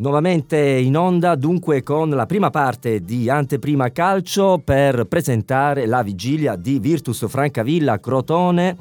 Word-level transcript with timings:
Nuovamente 0.00 0.56
in 0.56 0.96
onda 0.96 1.34
dunque 1.34 1.82
con 1.82 2.10
la 2.10 2.24
prima 2.24 2.50
parte 2.50 3.00
di 3.00 3.28
Anteprima 3.28 3.90
Calcio 3.90 4.60
per 4.64 5.06
presentare 5.06 5.86
la 5.86 6.04
vigilia 6.04 6.54
di 6.54 6.78
Virtus 6.78 7.26
Francavilla 7.26 7.98
Crotone 7.98 8.76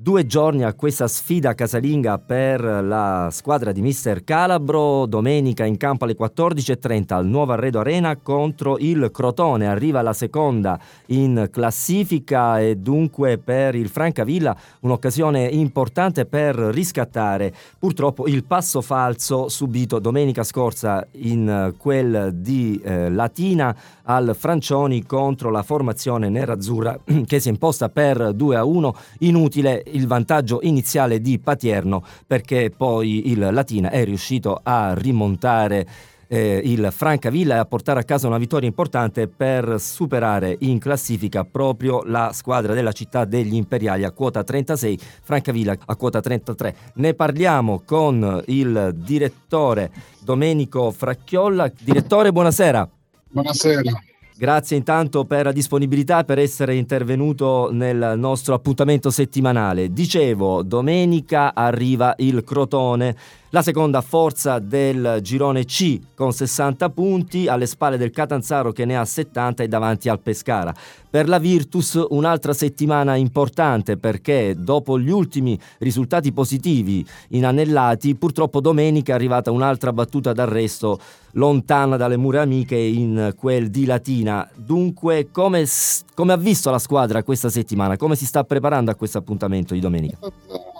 Due 0.00 0.26
giorni 0.26 0.62
a 0.62 0.74
questa 0.74 1.08
sfida 1.08 1.56
casalinga 1.56 2.18
per 2.18 2.62
la 2.62 3.30
squadra 3.32 3.72
di 3.72 3.80
Mister 3.80 4.22
Calabro, 4.22 5.06
domenica 5.06 5.64
in 5.64 5.76
campo 5.76 6.04
alle 6.04 6.14
14.30 6.16 7.14
al 7.14 7.26
Nuovo 7.26 7.50
Arredo 7.50 7.80
Arena 7.80 8.14
contro 8.14 8.78
il 8.78 9.10
Crotone, 9.12 9.66
arriva 9.66 10.00
la 10.00 10.12
seconda 10.12 10.78
in 11.06 11.48
classifica 11.50 12.60
e 12.60 12.76
dunque 12.76 13.38
per 13.38 13.74
il 13.74 13.88
Francavilla 13.88 14.56
un'occasione 14.82 15.46
importante 15.46 16.26
per 16.26 16.54
riscattare 16.54 17.52
purtroppo 17.76 18.28
il 18.28 18.44
passo 18.44 18.80
falso 18.80 19.48
subito 19.48 19.98
domenica 19.98 20.44
scorsa 20.44 21.04
in 21.14 21.74
quel 21.76 22.34
di 22.34 22.80
eh, 22.84 23.10
Latina 23.10 23.76
al 24.04 24.36
Francioni 24.38 25.04
contro 25.04 25.50
la 25.50 25.64
formazione 25.64 26.28
nerazzurra 26.28 27.00
che 27.26 27.40
si 27.40 27.48
è 27.48 27.50
imposta 27.50 27.88
per 27.88 28.32
2 28.32 28.54
a 28.54 28.62
1, 28.62 28.94
inutile 29.18 29.82
il 29.92 30.06
vantaggio 30.06 30.60
iniziale 30.62 31.20
di 31.20 31.38
Patierno 31.38 32.04
perché 32.26 32.72
poi 32.74 33.30
il 33.30 33.48
Latina 33.50 33.90
è 33.90 34.04
riuscito 34.04 34.60
a 34.62 34.94
rimontare 34.94 35.86
eh, 36.28 36.60
il 36.62 36.88
Francavilla 36.92 37.56
e 37.56 37.58
a 37.58 37.64
portare 37.64 38.00
a 38.00 38.04
casa 38.04 38.26
una 38.26 38.38
vittoria 38.38 38.68
importante 38.68 39.26
per 39.26 39.76
superare 39.80 40.56
in 40.60 40.78
classifica 40.78 41.44
proprio 41.44 42.02
la 42.04 42.30
squadra 42.32 42.74
della 42.74 42.92
città 42.92 43.24
degli 43.24 43.54
Imperiali 43.54 44.04
a 44.04 44.12
quota 44.12 44.44
36, 44.44 44.98
Francavilla 45.22 45.76
a 45.86 45.96
quota 45.96 46.20
33. 46.20 46.74
Ne 46.94 47.14
parliamo 47.14 47.82
con 47.84 48.42
il 48.46 48.94
direttore 48.94 49.90
Domenico 50.20 50.90
Fracchiolla. 50.90 51.72
Direttore, 51.80 52.30
buonasera. 52.30 52.88
Buonasera. 53.30 54.02
Grazie 54.38 54.76
intanto 54.76 55.24
per 55.24 55.46
la 55.46 55.50
disponibilità 55.50 56.22
per 56.22 56.38
essere 56.38 56.76
intervenuto 56.76 57.70
nel 57.72 58.12
nostro 58.16 58.54
appuntamento 58.54 59.10
settimanale. 59.10 59.92
Dicevo, 59.92 60.62
domenica 60.62 61.52
arriva 61.52 62.14
il 62.18 62.44
Crotone 62.44 63.16
la 63.50 63.62
seconda 63.62 64.02
forza 64.02 64.58
del 64.58 65.20
girone 65.22 65.64
C 65.64 65.98
con 66.14 66.32
60 66.32 66.90
punti, 66.90 67.48
alle 67.48 67.66
spalle 67.66 67.96
del 67.96 68.10
Catanzaro 68.10 68.72
che 68.72 68.84
ne 68.84 68.96
ha 68.96 69.04
70 69.04 69.62
e 69.62 69.68
davanti 69.68 70.10
al 70.10 70.20
Pescara. 70.20 70.74
Per 71.08 71.26
la 71.26 71.38
Virtus 71.38 71.98
un'altra 72.10 72.52
settimana 72.52 73.16
importante 73.16 73.96
perché 73.96 74.54
dopo 74.56 75.00
gli 75.00 75.10
ultimi 75.10 75.58
risultati 75.78 76.30
positivi 76.32 77.04
inanellati, 77.28 78.14
purtroppo 78.16 78.60
domenica 78.60 79.12
è 79.12 79.14
arrivata 79.14 79.50
un'altra 79.50 79.94
battuta 79.94 80.34
d'arresto 80.34 81.00
lontana 81.32 81.96
dalle 81.96 82.16
mura 82.16 82.42
amiche 82.42 82.76
in 82.76 83.34
quel 83.36 83.70
di 83.70 83.84
Latina. 83.84 84.48
Dunque, 84.54 85.30
come, 85.30 85.66
come 86.14 86.32
ha 86.32 86.36
visto 86.36 86.70
la 86.70 86.78
squadra 86.78 87.22
questa 87.22 87.48
settimana? 87.48 87.96
Come 87.96 88.16
si 88.16 88.26
sta 88.26 88.44
preparando 88.44 88.90
a 88.90 88.94
questo 88.94 89.18
appuntamento 89.18 89.74
di 89.74 89.80
domenica? 89.80 90.18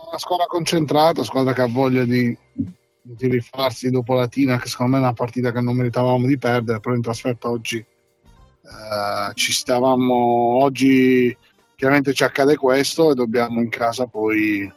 una 0.08 0.18
squadra 0.18 0.46
concentrata, 0.46 1.22
squadra 1.22 1.52
che 1.52 1.62
ha 1.62 1.68
voglia 1.68 2.04
di, 2.04 2.36
di 2.52 3.28
rifarsi 3.28 3.90
dopo 3.90 4.14
Latina, 4.14 4.58
che 4.58 4.68
secondo 4.68 4.92
me 4.92 4.98
è 4.98 5.04
una 5.04 5.12
partita 5.12 5.52
che 5.52 5.60
non 5.60 5.76
meritavamo 5.76 6.26
di 6.26 6.38
perdere, 6.38 6.80
però 6.80 6.94
in 6.94 7.02
trasferta 7.02 7.48
oggi 7.48 7.78
eh, 7.78 9.34
ci 9.34 9.52
stavamo, 9.52 10.14
oggi 10.62 11.36
chiaramente 11.76 12.12
ci 12.12 12.24
accade 12.24 12.56
questo 12.56 13.12
e 13.12 13.14
dobbiamo 13.14 13.60
in 13.60 13.68
casa 13.68 14.06
poi 14.06 14.70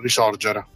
risorgere. 0.00 0.66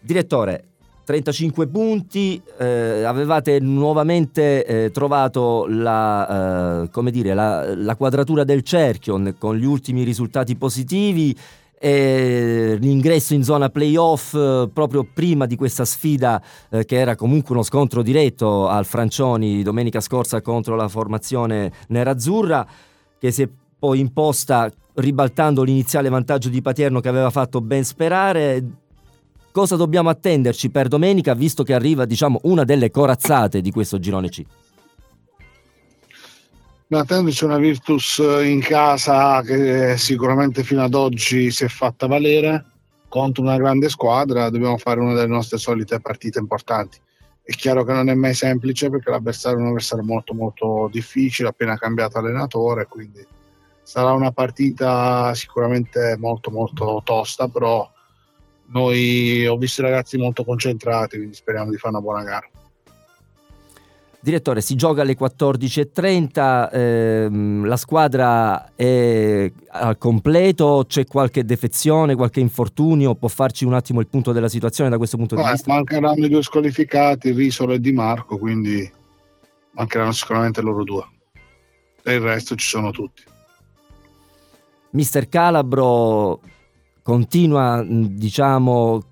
Direttore, 0.00 0.71
35 1.04 1.66
punti, 1.68 2.40
eh, 2.58 3.02
avevate 3.02 3.58
nuovamente 3.60 4.64
eh, 4.64 4.90
trovato 4.90 5.66
la, 5.68 6.84
eh, 6.84 7.10
dire, 7.10 7.34
la, 7.34 7.74
la, 7.74 7.96
quadratura 7.96 8.44
del 8.44 8.62
cerchio 8.62 9.20
con 9.38 9.56
gli 9.56 9.64
ultimi 9.64 10.04
risultati 10.04 10.56
positivi 10.56 11.36
eh, 11.84 12.76
l'ingresso 12.78 13.34
in 13.34 13.42
zona 13.42 13.68
playoff 13.68 14.34
eh, 14.34 14.70
proprio 14.72 15.04
prima 15.12 15.46
di 15.46 15.56
questa 15.56 15.84
sfida 15.84 16.40
eh, 16.70 16.84
che 16.84 16.96
era 16.96 17.16
comunque 17.16 17.54
uno 17.54 17.64
scontro 17.64 18.02
diretto 18.02 18.68
al 18.68 18.86
Francioni 18.86 19.64
domenica 19.64 20.00
scorsa 20.00 20.40
contro 20.42 20.76
la 20.76 20.86
formazione 20.86 21.72
nerazzurra 21.88 22.64
che 23.18 23.32
si 23.32 23.42
è 23.42 23.48
poi 23.76 23.98
imposta 23.98 24.70
ribaltando 24.94 25.64
l'iniziale 25.64 26.08
vantaggio 26.08 26.48
di 26.48 26.62
Patierno 26.62 27.00
che 27.00 27.08
aveva 27.08 27.30
fatto 27.30 27.60
ben 27.60 27.84
sperare. 27.84 28.62
Cosa 29.52 29.76
dobbiamo 29.76 30.08
attenderci 30.08 30.70
per 30.70 30.88
domenica 30.88 31.34
visto 31.34 31.62
che 31.62 31.74
arriva 31.74 32.06
diciamo 32.06 32.40
una 32.44 32.64
delle 32.64 32.90
corazzate 32.90 33.60
di 33.60 33.70
questo 33.70 33.98
girone 33.98 34.30
C? 34.30 34.42
Attendici 36.88 37.44
una 37.44 37.58
Virtus 37.58 38.16
in 38.42 38.60
casa 38.60 39.42
che 39.42 39.98
sicuramente 39.98 40.62
fino 40.62 40.82
ad 40.82 40.94
oggi 40.94 41.50
si 41.50 41.64
è 41.64 41.68
fatta 41.68 42.06
valere 42.06 42.64
contro 43.08 43.42
una 43.42 43.58
grande 43.58 43.90
squadra, 43.90 44.48
dobbiamo 44.48 44.78
fare 44.78 45.00
una 45.00 45.12
delle 45.12 45.26
nostre 45.26 45.58
solite 45.58 46.00
partite 46.00 46.38
importanti. 46.38 46.98
È 47.42 47.52
chiaro 47.52 47.84
che 47.84 47.92
non 47.92 48.08
è 48.08 48.14
mai 48.14 48.32
semplice 48.32 48.88
perché 48.88 49.10
l'avversario 49.10 49.58
è 49.58 49.62
un 49.62 49.68
avversario 49.68 50.04
molto 50.04 50.32
molto 50.32 50.88
difficile, 50.90 51.48
appena 51.48 51.76
cambiato 51.76 52.16
allenatore, 52.16 52.86
quindi 52.86 53.22
sarà 53.82 54.12
una 54.12 54.32
partita 54.32 55.34
sicuramente 55.34 56.16
molto 56.18 56.50
molto 56.50 57.02
tosta, 57.04 57.48
però 57.48 57.90
noi 58.72 59.46
ho 59.46 59.56
visto 59.56 59.80
i 59.80 59.84
ragazzi 59.84 60.16
molto 60.16 60.44
concentrati, 60.44 61.16
quindi 61.16 61.34
speriamo 61.34 61.70
di 61.70 61.76
fare 61.76 61.94
una 61.94 62.02
buona 62.02 62.22
gara. 62.22 62.48
Direttore, 64.24 64.60
si 64.60 64.76
gioca 64.76 65.02
alle 65.02 65.16
14.30, 65.16 66.70
ehm, 66.72 67.66
la 67.66 67.76
squadra 67.76 68.72
è 68.76 69.50
al 69.68 69.98
completo, 69.98 70.84
c'è 70.86 71.04
qualche 71.06 71.44
defezione, 71.44 72.14
qualche 72.14 72.38
infortunio, 72.38 73.16
può 73.16 73.26
farci 73.26 73.64
un 73.64 73.74
attimo 73.74 73.98
il 73.98 74.06
punto 74.06 74.30
della 74.30 74.48
situazione 74.48 74.90
da 74.90 74.96
questo 74.96 75.16
punto 75.16 75.34
Beh, 75.34 75.42
di 75.42 75.50
vista? 75.50 75.72
Mancheranno 75.72 76.24
i 76.24 76.28
due 76.28 76.42
squalificati, 76.42 77.32
Risolo 77.32 77.72
e 77.72 77.80
Di 77.80 77.90
Marco, 77.90 78.38
quindi 78.38 78.88
mancheranno 79.72 80.12
sicuramente 80.12 80.60
loro 80.60 80.84
due. 80.84 81.04
E 82.04 82.14
il 82.14 82.20
resto 82.20 82.54
ci 82.54 82.68
sono 82.68 82.92
tutti. 82.92 83.24
Mister 84.90 85.28
Calabro 85.28 86.40
continua, 87.02 87.84
diciamo, 87.86 89.02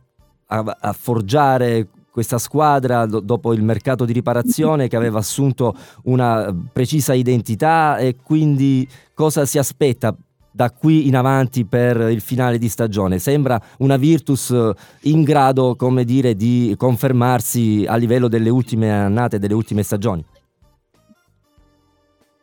a, 0.46 0.76
a 0.80 0.92
forgiare 0.92 1.88
questa 2.10 2.38
squadra 2.38 3.06
do- 3.06 3.20
dopo 3.20 3.52
il 3.52 3.62
mercato 3.62 4.04
di 4.04 4.12
riparazione 4.12 4.88
che 4.88 4.96
aveva 4.96 5.18
assunto 5.18 5.74
una 6.04 6.54
precisa 6.72 7.14
identità 7.14 7.98
e 7.98 8.16
quindi 8.22 8.86
cosa 9.14 9.44
si 9.44 9.58
aspetta 9.58 10.14
da 10.52 10.70
qui 10.72 11.06
in 11.06 11.14
avanti 11.14 11.64
per 11.64 11.96
il 12.10 12.20
finale 12.20 12.58
di 12.58 12.68
stagione? 12.68 13.18
Sembra 13.18 13.60
una 13.78 13.96
Virtus 13.96 14.54
in 15.02 15.22
grado, 15.22 15.76
come 15.76 16.04
dire, 16.04 16.34
di 16.34 16.74
confermarsi 16.76 17.84
a 17.86 17.94
livello 17.96 18.28
delle 18.28 18.50
ultime 18.50 18.90
annate, 18.90 19.38
delle 19.38 19.54
ultime 19.54 19.82
stagioni? 19.84 20.24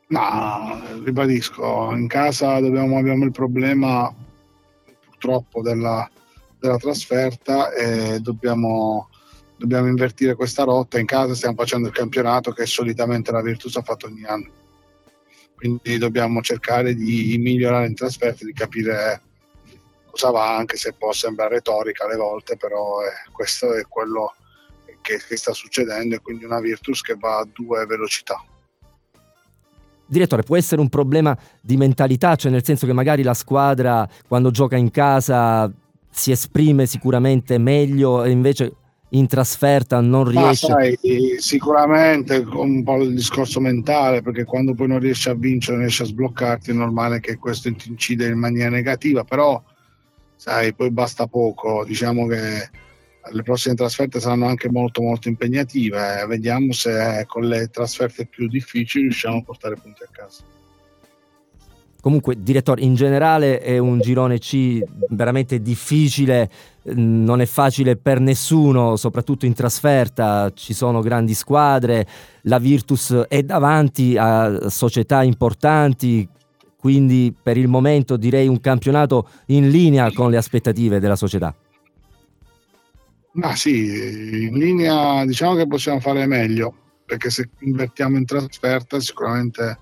No, 0.10 0.22
ribadisco, 1.04 1.92
in 1.94 2.08
casa 2.08 2.62
dobbiamo, 2.62 2.98
abbiamo 2.98 3.26
il 3.26 3.32
problema 3.32 4.10
purtroppo 5.18 5.62
della, 5.62 6.10
della 6.60 6.78
trasferta 6.78 7.72
e 7.74 8.20
dobbiamo 8.20 9.10
dobbiamo 9.58 9.88
invertire 9.88 10.36
questa 10.36 10.64
rotta. 10.64 11.00
In 11.00 11.08
casa 11.08 11.34
stiamo 11.34 11.56
facendo 11.56 11.88
il 11.88 11.94
campionato 11.94 12.52
che 12.52 12.68
solitamente 12.68 13.32
la 13.32 13.42
Virtus 13.42 13.76
ha 13.76 13.82
fatto 13.82 14.06
ogni 14.06 14.24
anno. 14.24 14.52
Quindi 15.56 15.98
dobbiamo 15.98 16.42
cercare 16.42 16.94
di 16.94 17.36
migliorare 17.40 17.88
in 17.88 17.96
trasferta, 17.96 18.46
di 18.46 18.54
capire 18.54 19.22
cosa 20.12 20.30
va, 20.30 20.56
anche 20.56 20.78
se 20.78 20.94
può 20.94 21.12
sembrare 21.12 21.56
retorica 21.56 22.06
alle 22.06 22.16
volte, 22.16 22.56
però 22.58 23.02
eh, 23.02 23.32
questo 23.32 23.74
è 23.74 23.82
quello 23.88 24.36
che, 25.02 25.20
che 25.28 25.36
sta 25.36 25.54
succedendo 25.54 26.16
e 26.16 26.22
quindi 26.22 26.46
una 26.46 26.60
Virtus 26.60 27.02
che 27.02 27.16
va 27.16 27.40
a 27.40 27.48
due 27.52 27.84
velocità. 27.88 28.40
Direttore, 30.08 30.44
può 30.44 30.56
essere 30.56 30.82
un 30.82 30.90
problema 30.90 31.38
di 31.62 31.78
mentalità, 31.78 32.36
cioè 32.36 32.52
nel 32.52 32.64
senso 32.64 32.86
che 32.86 32.94
magari 32.94 33.24
la 33.24 33.34
squadra 33.34 34.08
quando 34.28 34.52
gioca 34.52 34.78
in 34.78 34.90
casa 34.90 35.72
si 36.10 36.32
esprime 36.32 36.86
sicuramente 36.86 37.58
meglio 37.58 38.24
e 38.24 38.32
invece 38.32 38.74
in 39.10 39.28
trasferta 39.28 40.02
non 40.02 40.26
riesce. 40.26 40.68
Sai, 40.68 40.98
sicuramente 41.38 42.38
un 42.38 42.84
po' 42.84 43.04
il 43.04 43.14
discorso 43.14 43.60
mentale, 43.60 44.22
perché 44.22 44.44
quando 44.44 44.74
poi 44.74 44.88
non 44.88 45.00
riesci 45.00 45.30
a 45.30 45.34
vincere, 45.34 45.74
non 45.74 45.86
riesci 45.86 46.02
a 46.02 46.06
sbloccarti, 46.06 46.72
è 46.72 46.74
normale 46.74 47.20
che 47.20 47.38
questo 47.38 47.72
ti 47.74 47.90
incide 47.90 48.28
in 48.28 48.40
maniera 48.40 48.70
negativa, 48.70 49.24
però 49.24 49.62
sai, 50.36 50.74
poi 50.74 50.92
basta 50.92 51.28
poco, 51.28 51.84
diciamo 51.86 52.28
che 52.28 52.70
le 53.32 53.44
prossime 53.44 53.76
trasferte 53.76 54.20
saranno 54.20 54.48
anche 54.48 54.70
molto 54.70 55.02
molto 55.02 55.28
impegnative, 55.28 56.26
vediamo 56.28 56.72
se 56.72 57.26
con 57.28 57.44
le 57.44 57.68
trasferte 57.68 58.26
più 58.26 58.48
difficili 58.48 59.04
riusciamo 59.04 59.38
a 59.38 59.44
portare 59.44 59.76
punti 59.76 60.04
a 60.04 60.08
casa. 60.12 60.44
Comunque, 62.00 62.42
direttore, 62.42 62.82
in 62.82 62.96
generale 62.96 63.60
è 63.60 63.80
un 63.80 64.00
girone 64.00 64.40
C 64.40 64.82
veramente 65.10 65.62
difficile, 65.62 66.50
non 66.94 67.42
è 67.42 67.46
facile 67.46 67.98
per 67.98 68.22
nessuno, 68.22 68.96
soprattutto 68.96 69.46
in 69.46 69.54
trasferta, 69.54 70.52
ci 70.54 70.74
sono 70.74 71.02
grandi 71.02 71.34
squadre, 71.34 72.08
la 72.44 72.60
Virtus 72.60 73.26
è 73.28 73.44
davanti 73.44 74.16
a 74.18 74.70
società 74.70 75.22
importanti, 75.24 76.26
quindi 76.80 77.36
per 77.42 77.58
il 77.58 77.68
momento 77.68 78.16
direi 78.16 78.48
un 78.48 78.62
campionato 78.62 79.28
in 79.48 79.70
linea 79.70 80.10
con 80.14 80.30
le 80.30 80.38
aspettative 80.38 81.00
della 81.00 81.18
società. 81.18 81.54
Ma 83.38 83.56
sì, 83.56 84.48
in 84.48 84.58
linea 84.58 85.24
diciamo 85.24 85.54
che 85.54 85.68
possiamo 85.68 86.00
fare 86.00 86.26
meglio, 86.26 86.74
perché 87.06 87.30
se 87.30 87.50
invertiamo 87.60 88.18
in 88.18 88.26
trasferta 88.26 89.00
sicuramente 89.00 89.78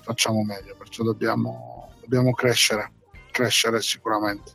facciamo 0.00 0.44
meglio, 0.44 0.76
perciò 0.78 1.02
dobbiamo, 1.02 1.88
dobbiamo 2.00 2.30
crescere, 2.32 2.92
crescere 3.32 3.82
sicuramente, 3.82 4.52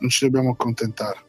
non 0.00 0.10
ci 0.10 0.26
dobbiamo 0.26 0.50
accontentare. 0.50 1.20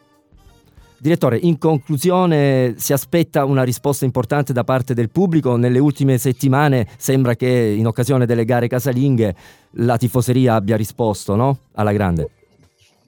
Direttore, 0.98 1.38
in 1.38 1.57
conclusione 1.57 2.75
si 2.78 2.92
aspetta 2.92 3.45
una 3.45 3.63
risposta 3.63 4.04
importante 4.04 4.51
da 4.51 4.66
parte 4.66 4.94
del 4.94 5.10
pubblico. 5.10 5.56
Nelle 5.56 5.80
ultime 5.80 6.18
settimane 6.18 6.88
sembra 6.98 7.36
che 7.36 7.48
in 7.48 7.88
occasione 7.88 8.25
delle 8.25 8.45
gare 8.45 8.68
casalinghe 8.68 9.36
la 9.72 9.98
tifoseria 9.98 10.56
abbia 10.56 10.75
risposto 10.75 11.36
no? 11.36 11.57
alla 11.74 11.92
grande. 11.94 12.30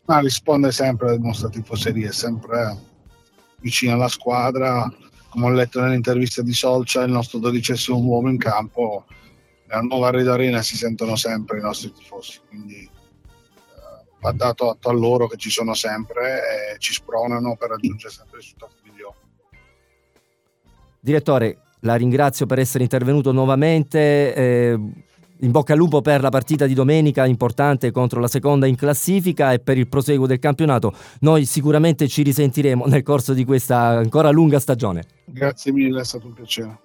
Ma 0.06 0.20
risponde 0.20 0.72
sempre 0.72 1.12
la 1.12 1.18
nostra 1.18 1.50
tifoseria, 1.50 2.10
è 2.10 2.14
sempre 2.14 2.94
vicino 3.66 3.94
alla 3.94 4.08
squadra. 4.08 4.88
Come 5.30 5.46
ho 5.48 5.50
letto 5.50 5.82
nell'intervista 5.82 6.44
di 6.44 6.54
Solcia, 6.54 7.02
il 7.02 7.12
nostro 7.12 7.40
dodicesimo 7.40 7.98
uomo 7.98 8.30
in 8.30 8.38
campo 8.38 9.06
nella 9.68 9.82
nuova 9.82 10.12
Red 10.12 10.28
Arena 10.28 10.62
si 10.62 10.78
sentono 10.78 11.16
sempre 11.16 11.58
i 11.58 11.62
nostri 11.62 11.92
tifosi, 11.92 12.40
quindi 12.48 12.84
eh, 12.84 12.90
va 14.22 14.32
dato 14.32 14.70
atto 14.70 14.90
a 14.90 14.94
loro 14.94 15.28
che 15.28 15.38
ci 15.38 15.50
sono 15.50 15.74
sempre 15.74 16.76
e 16.76 16.78
ci 16.78 16.94
spronano 16.94 17.56
per 17.56 17.70
raggiungere 17.70 18.14
sempre 18.14 18.38
il 18.38 18.44
risultato 18.44 18.76
migliore. 18.84 19.16
Direttore, 21.00 21.58
la 21.80 21.96
ringrazio 21.96 22.46
per 22.46 22.60
essere 22.60 22.84
intervenuto 22.84 23.32
nuovamente. 23.32 24.36
Eh, 24.36 24.80
in 25.46 25.52
bocca 25.52 25.74
al 25.74 25.80
lupo 25.80 26.02
per 26.02 26.22
la 26.22 26.30
partita 26.30 26.66
di 26.66 26.74
domenica 26.74 27.26
importante 27.26 27.92
contro 27.92 28.20
la 28.20 28.28
seconda 28.28 28.66
in 28.66 28.76
classifica 28.76 29.54
e 29.54 29.60
per 29.60 29.78
il 29.78 29.88
proseguo 29.88 30.26
del 30.26 30.40
campionato. 30.40 30.94
Noi 31.20 31.46
sicuramente 31.46 32.08
ci 32.08 32.24
risentiremo 32.24 32.86
nel 32.86 33.04
corso 33.04 33.34
di 33.34 33.46
questa 33.46 33.78
ancora 33.78 34.32
lunga 34.32 34.60
stagione. 34.60 35.04
Grazie 35.26 35.72
mille, 35.72 36.02
è 36.02 36.04
stato 36.04 36.26
un 36.26 36.34
piacere. 36.34 36.80